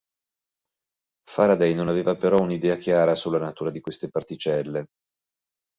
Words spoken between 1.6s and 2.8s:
non aveva però un'idea